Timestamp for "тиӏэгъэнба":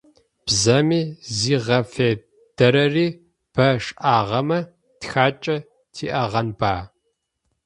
5.93-6.73